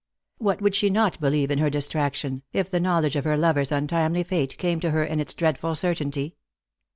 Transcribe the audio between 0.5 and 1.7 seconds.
would she not believe in her